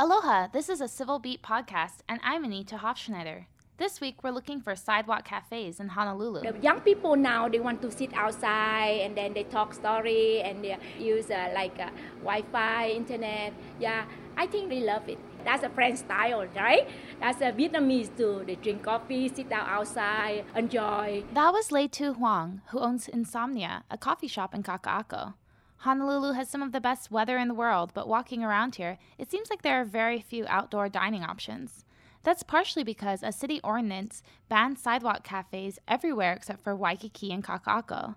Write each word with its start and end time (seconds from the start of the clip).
Aloha, 0.00 0.46
this 0.46 0.68
is 0.68 0.80
a 0.80 0.86
Civil 0.86 1.18
Beat 1.18 1.42
podcast, 1.42 2.02
and 2.08 2.20
I'm 2.22 2.44
Anita 2.44 2.76
Hofschneider. 2.76 3.46
This 3.78 4.00
week, 4.00 4.22
we're 4.22 4.30
looking 4.30 4.60
for 4.60 4.76
sidewalk 4.76 5.24
cafes 5.24 5.80
in 5.80 5.88
Honolulu. 5.88 6.42
The 6.42 6.56
young 6.60 6.78
people 6.82 7.16
now 7.16 7.48
they 7.48 7.58
want 7.58 7.82
to 7.82 7.90
sit 7.90 8.14
outside 8.14 9.00
and 9.02 9.16
then 9.16 9.34
they 9.34 9.42
talk 9.42 9.74
story 9.74 10.40
and 10.42 10.62
they 10.62 10.78
use 11.00 11.32
uh, 11.32 11.50
like 11.52 11.80
uh, 11.80 11.90
Wi-Fi, 12.22 12.90
internet. 12.90 13.52
Yeah, 13.80 14.04
I 14.36 14.46
think 14.46 14.70
they 14.70 14.82
love 14.82 15.08
it. 15.08 15.18
That's 15.44 15.64
a 15.64 15.68
French 15.68 15.98
style, 15.98 16.46
right? 16.54 16.88
That's 17.18 17.40
a 17.40 17.50
Vietnamese 17.50 18.16
too. 18.16 18.44
They 18.46 18.54
drink 18.54 18.84
coffee, 18.84 19.28
sit 19.28 19.48
down 19.48 19.66
outside, 19.68 20.44
enjoy. 20.54 21.24
That 21.34 21.52
was 21.52 21.72
Lei 21.72 21.88
Tu 21.88 22.12
Huang, 22.12 22.60
who 22.68 22.78
owns 22.78 23.08
Insomnia, 23.08 23.82
a 23.90 23.98
coffee 23.98 24.28
shop 24.28 24.54
in 24.54 24.62
Kaka'ako. 24.62 25.34
Honolulu 25.82 26.32
has 26.32 26.48
some 26.48 26.62
of 26.62 26.72
the 26.72 26.80
best 26.80 27.10
weather 27.10 27.38
in 27.38 27.46
the 27.46 27.54
world, 27.54 27.92
but 27.94 28.08
walking 28.08 28.42
around 28.42 28.74
here, 28.74 28.98
it 29.16 29.30
seems 29.30 29.48
like 29.48 29.62
there 29.62 29.80
are 29.80 29.84
very 29.84 30.20
few 30.20 30.44
outdoor 30.48 30.88
dining 30.88 31.22
options. 31.22 31.84
That's 32.24 32.42
partially 32.42 32.82
because 32.82 33.22
a 33.22 33.30
city 33.30 33.60
ordinance 33.62 34.22
bans 34.48 34.80
sidewalk 34.80 35.22
cafes 35.22 35.78
everywhere 35.86 36.32
except 36.32 36.64
for 36.64 36.74
Waikiki 36.74 37.32
and 37.32 37.44
Kaka'ako. 37.44 38.16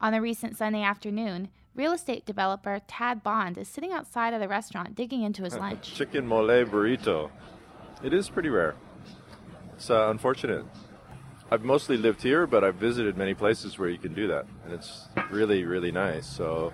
On 0.00 0.14
a 0.14 0.20
recent 0.20 0.56
Sunday 0.56 0.82
afternoon, 0.82 1.48
real 1.74 1.92
estate 1.92 2.24
developer 2.24 2.80
Tad 2.86 3.24
Bond 3.24 3.58
is 3.58 3.66
sitting 3.66 3.92
outside 3.92 4.32
of 4.32 4.40
the 4.40 4.48
restaurant 4.48 4.94
digging 4.94 5.22
into 5.22 5.42
his 5.42 5.56
lunch. 5.56 5.92
Chicken 5.94 6.24
mole 6.26 6.64
burrito. 6.64 7.30
It 8.04 8.12
is 8.12 8.28
pretty 8.28 8.48
rare. 8.48 8.76
It's 9.74 9.90
uh, 9.90 10.08
unfortunate. 10.08 10.64
I've 11.50 11.64
mostly 11.64 11.96
lived 11.96 12.22
here, 12.22 12.46
but 12.46 12.64
I've 12.64 12.76
visited 12.76 13.16
many 13.16 13.34
places 13.34 13.78
where 13.78 13.88
you 13.88 13.98
can 13.98 14.14
do 14.14 14.28
that, 14.28 14.46
and 14.64 14.72
it's 14.72 15.08
really, 15.30 15.64
really 15.64 15.92
nice. 15.92 16.26
So 16.26 16.72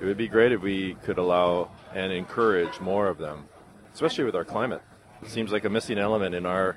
it 0.00 0.04
would 0.04 0.16
be 0.16 0.28
great 0.28 0.52
if 0.52 0.62
we 0.62 0.94
could 1.04 1.18
allow 1.18 1.70
and 1.94 2.12
encourage 2.12 2.80
more 2.80 3.08
of 3.08 3.18
them, 3.18 3.46
especially 3.94 4.24
with 4.24 4.36
our 4.36 4.44
climate. 4.44 4.82
It 5.22 5.30
seems 5.30 5.50
like 5.50 5.64
a 5.64 5.70
missing 5.70 5.98
element 5.98 6.34
in 6.34 6.46
our 6.46 6.76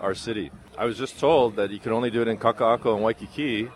our 0.00 0.14
city. 0.14 0.50
I 0.78 0.86
was 0.86 0.96
just 0.96 1.18
told 1.18 1.56
that 1.56 1.70
you 1.70 1.78
can 1.78 1.92
only 1.92 2.10
do 2.10 2.22
it 2.22 2.28
in 2.28 2.38
Kaka'ako 2.38 2.94
and 2.94 3.04
Waikiki, 3.04 3.68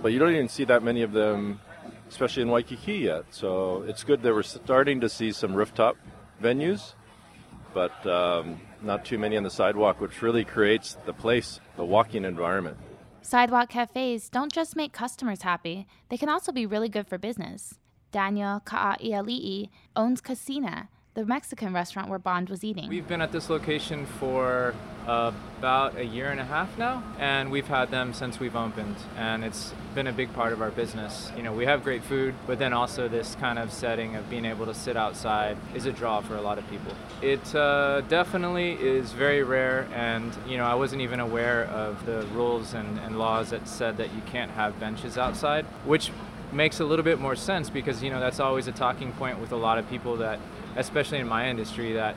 but 0.00 0.12
you 0.12 0.18
don't 0.18 0.30
even 0.30 0.48
see 0.48 0.64
that 0.64 0.82
many 0.82 1.02
of 1.02 1.12
them, 1.12 1.60
especially 2.08 2.42
in 2.42 2.50
Waikiki 2.50 2.98
yet. 2.98 3.24
So 3.30 3.82
it's 3.82 4.04
good 4.04 4.22
that 4.22 4.32
we're 4.32 4.44
starting 4.44 5.00
to 5.00 5.08
see 5.08 5.32
some 5.32 5.54
rooftop 5.54 5.96
venues, 6.40 6.94
but 7.74 8.06
um, 8.06 8.60
not 8.80 9.04
too 9.04 9.18
many 9.18 9.36
on 9.36 9.42
the 9.42 9.50
sidewalk, 9.50 10.00
which 10.00 10.22
really 10.22 10.44
creates 10.44 10.96
the 11.04 11.12
place, 11.12 11.58
the 11.76 11.84
walking 11.84 12.24
environment. 12.24 12.76
Sidewalk 13.22 13.68
cafes 13.68 14.28
don't 14.28 14.52
just 14.52 14.76
make 14.76 14.92
customers 14.92 15.42
happy, 15.42 15.86
they 16.10 16.16
can 16.16 16.28
also 16.28 16.52
be 16.52 16.66
really 16.66 16.88
good 16.88 17.06
for 17.06 17.18
business. 17.18 17.78
Daniel 18.12 18.60
Ka'aiali'i 18.60 19.70
owns 19.96 20.20
Cocina, 20.20 20.88
the 21.14 21.24
Mexican 21.24 21.72
restaurant 21.72 22.08
where 22.08 22.18
Bond 22.18 22.48
was 22.48 22.62
eating. 22.62 22.88
We've 22.88 23.08
been 23.08 23.22
at 23.22 23.32
this 23.32 23.50
location 23.50 24.06
for 24.06 24.74
uh, 25.06 25.32
about 25.58 25.96
a 25.96 26.04
year 26.04 26.30
and 26.30 26.38
a 26.38 26.44
half 26.44 26.76
now, 26.78 27.02
and 27.18 27.50
we've 27.50 27.66
had 27.66 27.90
them 27.90 28.12
since 28.12 28.38
we've 28.38 28.54
opened, 28.54 28.96
and 29.16 29.44
it's 29.44 29.74
been 29.94 30.06
a 30.06 30.12
big 30.12 30.32
part 30.32 30.52
of 30.52 30.62
our 30.62 30.70
business. 30.70 31.32
You 31.36 31.42
know, 31.42 31.52
we 31.52 31.64
have 31.64 31.82
great 31.82 32.04
food, 32.04 32.34
but 32.46 32.58
then 32.58 32.72
also 32.72 33.08
this 33.08 33.34
kind 33.36 33.58
of 33.58 33.72
setting 33.72 34.14
of 34.14 34.28
being 34.30 34.44
able 34.44 34.66
to 34.66 34.74
sit 34.74 34.96
outside 34.96 35.56
is 35.74 35.86
a 35.86 35.92
draw 35.92 36.20
for 36.20 36.36
a 36.36 36.40
lot 36.40 36.58
of 36.58 36.68
people. 36.70 36.94
It 37.20 37.54
uh, 37.54 38.02
definitely 38.02 38.72
is 38.72 39.12
very 39.12 39.42
rare, 39.42 39.88
and 39.94 40.36
you 40.46 40.56
know, 40.56 40.64
I 40.64 40.74
wasn't 40.74 41.02
even 41.02 41.20
aware 41.20 41.64
of 41.64 42.04
the 42.06 42.26
rules 42.34 42.74
and, 42.74 42.98
and 43.00 43.18
laws 43.18 43.50
that 43.50 43.66
said 43.66 43.96
that 43.96 44.14
you 44.14 44.22
can't 44.26 44.50
have 44.52 44.78
benches 44.78 45.18
outside, 45.18 45.64
which 45.84 46.10
makes 46.52 46.80
a 46.80 46.84
little 46.84 47.04
bit 47.04 47.18
more 47.18 47.36
sense 47.36 47.70
because 47.70 48.02
you 48.02 48.10
know 48.10 48.20
that's 48.20 48.40
always 48.40 48.66
a 48.68 48.72
talking 48.72 49.12
point 49.12 49.38
with 49.38 49.52
a 49.52 49.56
lot 49.56 49.78
of 49.78 49.88
people 49.88 50.16
that 50.16 50.38
especially 50.76 51.18
in 51.18 51.28
my 51.28 51.48
industry 51.48 51.92
that 51.92 52.14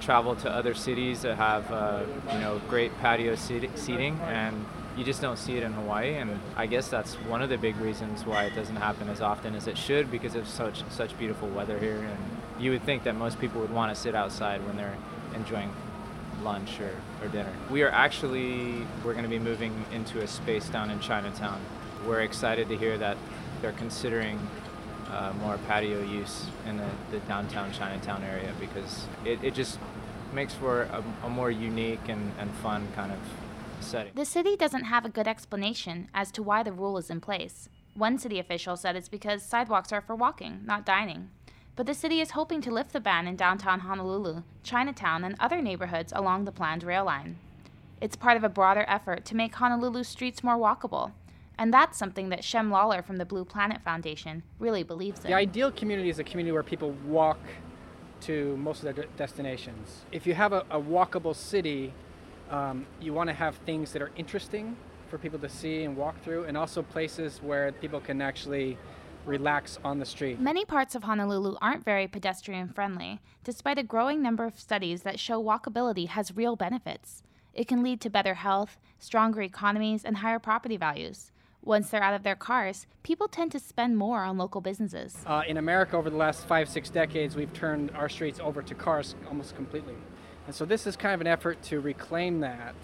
travel 0.00 0.34
to 0.34 0.50
other 0.50 0.74
cities 0.74 1.22
that 1.22 1.36
have 1.36 1.70
uh, 1.70 2.02
you 2.32 2.38
know 2.38 2.60
great 2.68 2.96
patio 2.98 3.34
seating 3.34 4.18
and 4.24 4.66
you 4.96 5.04
just 5.04 5.20
don't 5.20 5.38
see 5.38 5.56
it 5.56 5.62
in 5.62 5.72
Hawaii 5.72 6.14
and 6.14 6.38
I 6.56 6.66
guess 6.66 6.88
that's 6.88 7.14
one 7.14 7.42
of 7.42 7.48
the 7.48 7.58
big 7.58 7.76
reasons 7.76 8.26
why 8.26 8.44
it 8.44 8.54
doesn't 8.54 8.76
happen 8.76 9.08
as 9.08 9.20
often 9.20 9.54
as 9.54 9.66
it 9.66 9.78
should 9.78 10.10
because 10.10 10.34
of 10.34 10.48
such 10.48 10.82
such 10.90 11.16
beautiful 11.18 11.48
weather 11.48 11.78
here 11.78 11.98
and 11.98 12.18
you 12.58 12.70
would 12.72 12.82
think 12.82 13.04
that 13.04 13.14
most 13.14 13.38
people 13.40 13.60
would 13.60 13.70
want 13.70 13.94
to 13.94 14.00
sit 14.00 14.14
outside 14.14 14.64
when 14.66 14.76
they're 14.76 14.96
enjoying 15.34 15.72
lunch 16.42 16.80
or, 16.80 16.94
or 17.22 17.28
dinner. 17.28 17.52
We 17.70 17.82
are 17.82 17.90
actually 17.90 18.86
we're 19.04 19.12
going 19.12 19.24
to 19.24 19.30
be 19.30 19.38
moving 19.38 19.84
into 19.92 20.20
a 20.20 20.26
space 20.26 20.68
down 20.68 20.90
in 20.90 21.00
Chinatown. 21.00 21.60
We're 22.06 22.20
excited 22.20 22.68
to 22.68 22.76
hear 22.76 22.96
that 22.98 23.16
they're 23.60 23.72
considering 23.72 24.38
uh, 25.10 25.32
more 25.40 25.58
patio 25.66 26.02
use 26.02 26.46
in 26.66 26.76
the, 26.76 26.88
the, 27.10 27.18
downtown 27.20 27.72
Chinatown 27.72 28.22
area 28.22 28.52
because 28.60 29.06
it, 29.24 29.42
it 29.42 29.54
just 29.54 29.78
makes 30.32 30.54
for 30.54 30.82
a, 30.82 31.04
a 31.24 31.28
more 31.28 31.50
unique 31.50 32.08
and, 32.08 32.32
and 32.38 32.50
fun 32.56 32.86
kind 32.94 33.12
of 33.12 33.18
setting. 33.80 34.12
The 34.14 34.24
city 34.24 34.56
doesn't 34.56 34.84
have 34.84 35.04
a 35.04 35.08
good 35.08 35.26
explanation 35.26 36.08
as 36.14 36.30
to 36.32 36.42
why 36.42 36.62
the 36.62 36.72
rule 36.72 36.96
is 36.96 37.10
in 37.10 37.20
place. 37.20 37.68
One 37.94 38.18
city 38.18 38.38
official 38.38 38.76
said 38.76 38.94
it's 38.94 39.08
because 39.08 39.42
sidewalks 39.42 39.92
are 39.92 40.00
for 40.00 40.14
walking, 40.14 40.60
not 40.64 40.86
dining. 40.86 41.30
But 41.74 41.86
the 41.86 41.94
city 41.94 42.20
is 42.20 42.32
hoping 42.32 42.60
to 42.62 42.70
lift 42.70 42.92
the 42.92 43.00
ban 43.00 43.26
in 43.26 43.36
downtown 43.36 43.80
Honolulu, 43.80 44.42
Chinatown, 44.62 45.24
and 45.24 45.34
other 45.40 45.62
neighborhoods 45.62 46.12
along 46.14 46.44
the 46.44 46.52
planned 46.52 46.84
rail 46.84 47.04
line. 47.04 47.36
It's 48.00 48.16
part 48.16 48.36
of 48.36 48.44
a 48.44 48.48
broader 48.48 48.84
effort 48.88 49.24
to 49.26 49.36
make 49.36 49.54
Honolulu 49.54 50.04
streets 50.04 50.44
more 50.44 50.56
walkable 50.56 51.12
and 51.60 51.72
that's 51.74 51.98
something 51.98 52.30
that 52.30 52.42
Shem 52.42 52.70
Lawler 52.70 53.02
from 53.02 53.18
the 53.18 53.26
Blue 53.26 53.44
Planet 53.44 53.82
Foundation 53.82 54.42
really 54.58 54.82
believes 54.82 55.20
in. 55.20 55.30
The 55.30 55.36
ideal 55.36 55.70
community 55.70 56.08
is 56.08 56.18
a 56.18 56.24
community 56.24 56.52
where 56.52 56.62
people 56.62 56.92
walk 57.06 57.38
to 58.22 58.56
most 58.56 58.82
of 58.82 58.94
their 58.96 59.04
destinations. 59.18 60.06
If 60.10 60.26
you 60.26 60.32
have 60.34 60.54
a, 60.54 60.64
a 60.70 60.80
walkable 60.80 61.36
city, 61.36 61.92
um, 62.50 62.86
you 62.98 63.12
want 63.12 63.28
to 63.28 63.34
have 63.34 63.56
things 63.56 63.92
that 63.92 64.00
are 64.00 64.10
interesting 64.16 64.74
for 65.10 65.18
people 65.18 65.38
to 65.38 65.50
see 65.50 65.84
and 65.84 65.96
walk 65.96 66.22
through, 66.24 66.44
and 66.44 66.56
also 66.56 66.82
places 66.82 67.40
where 67.42 67.72
people 67.72 68.00
can 68.00 68.22
actually 68.22 68.78
relax 69.26 69.78
on 69.84 69.98
the 69.98 70.06
street. 70.06 70.40
Many 70.40 70.64
parts 70.64 70.94
of 70.94 71.02
Honolulu 71.02 71.56
aren't 71.60 71.84
very 71.84 72.08
pedestrian 72.08 72.68
friendly, 72.68 73.20
despite 73.44 73.76
a 73.76 73.82
growing 73.82 74.22
number 74.22 74.46
of 74.46 74.58
studies 74.58 75.02
that 75.02 75.20
show 75.20 75.42
walkability 75.42 76.08
has 76.08 76.34
real 76.34 76.56
benefits. 76.56 77.22
It 77.52 77.68
can 77.68 77.82
lead 77.82 78.00
to 78.00 78.08
better 78.08 78.34
health, 78.34 78.78
stronger 78.98 79.42
economies, 79.42 80.04
and 80.04 80.18
higher 80.18 80.38
property 80.38 80.78
values. 80.78 81.32
Once 81.62 81.90
they're 81.90 82.02
out 82.02 82.14
of 82.14 82.22
their 82.22 82.36
cars, 82.36 82.86
people 83.02 83.28
tend 83.28 83.52
to 83.52 83.58
spend 83.58 83.96
more 83.96 84.22
on 84.22 84.38
local 84.38 84.60
businesses. 84.60 85.16
Uh, 85.26 85.42
in 85.46 85.56
America, 85.56 85.96
over 85.96 86.08
the 86.08 86.16
last 86.16 86.46
five, 86.46 86.68
six 86.68 86.88
decades, 86.88 87.36
we've 87.36 87.52
turned 87.52 87.90
our 87.92 88.08
streets 88.08 88.40
over 88.40 88.62
to 88.62 88.74
cars 88.74 89.14
almost 89.28 89.54
completely. 89.56 89.94
And 90.46 90.54
so 90.54 90.64
this 90.64 90.86
is 90.86 90.96
kind 90.96 91.14
of 91.14 91.20
an 91.20 91.26
effort 91.26 91.62
to 91.64 91.80
reclaim 91.80 92.40
that. 92.40 92.74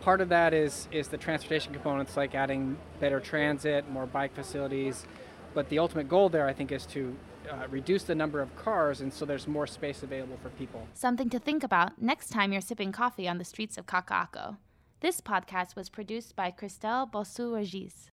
Part 0.00 0.20
of 0.20 0.28
that 0.30 0.52
is, 0.52 0.88
is 0.92 1.08
the 1.08 1.16
transportation 1.16 1.72
components, 1.72 2.16
like 2.16 2.34
adding 2.34 2.76
better 3.00 3.20
transit, 3.20 3.88
more 3.90 4.06
bike 4.06 4.34
facilities. 4.34 5.06
But 5.54 5.68
the 5.68 5.78
ultimate 5.78 6.08
goal 6.08 6.28
there, 6.28 6.46
I 6.46 6.52
think, 6.52 6.70
is 6.72 6.86
to 6.86 7.16
uh, 7.50 7.66
reduce 7.70 8.02
the 8.02 8.14
number 8.14 8.40
of 8.40 8.54
cars, 8.56 9.00
and 9.00 9.12
so 9.12 9.24
there's 9.24 9.48
more 9.48 9.66
space 9.66 10.02
available 10.02 10.38
for 10.42 10.50
people. 10.50 10.86
Something 10.94 11.30
to 11.30 11.38
think 11.38 11.64
about 11.64 12.00
next 12.00 12.28
time 12.28 12.52
you're 12.52 12.60
sipping 12.60 12.92
coffee 12.92 13.28
on 13.28 13.38
the 13.38 13.44
streets 13.44 13.78
of 13.78 13.86
Kaka'ako. 13.86 14.56
This 15.00 15.20
podcast 15.20 15.74
was 15.74 15.88
produced 15.88 16.36
by 16.36 16.50
Christelle 16.50 17.10
Bossou 17.10 17.54
Regis. 17.54 18.06